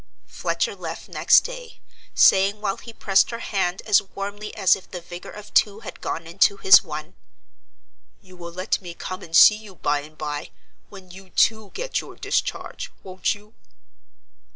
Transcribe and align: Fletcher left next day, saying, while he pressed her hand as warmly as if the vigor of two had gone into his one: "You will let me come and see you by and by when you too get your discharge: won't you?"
Fletcher 0.25 0.75
left 0.75 1.09
next 1.09 1.41
day, 1.41 1.79
saying, 2.15 2.59
while 2.59 2.77
he 2.77 2.91
pressed 2.91 3.29
her 3.29 3.37
hand 3.37 3.83
as 3.83 4.01
warmly 4.01 4.51
as 4.55 4.75
if 4.75 4.89
the 4.89 4.99
vigor 4.99 5.29
of 5.29 5.53
two 5.53 5.81
had 5.81 6.01
gone 6.01 6.25
into 6.25 6.57
his 6.57 6.83
one: 6.83 7.13
"You 8.19 8.35
will 8.35 8.51
let 8.51 8.81
me 8.81 8.95
come 8.95 9.21
and 9.21 9.35
see 9.35 9.57
you 9.57 9.75
by 9.75 9.99
and 9.99 10.17
by 10.17 10.49
when 10.89 11.11
you 11.11 11.29
too 11.29 11.69
get 11.75 12.01
your 12.01 12.15
discharge: 12.15 12.91
won't 13.03 13.35
you?" 13.35 13.53